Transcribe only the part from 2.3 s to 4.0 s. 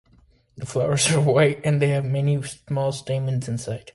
small stamens inside.